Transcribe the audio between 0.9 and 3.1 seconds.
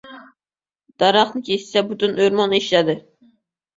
•Daraxtni kesishsa butun o‘rmon eshitadi.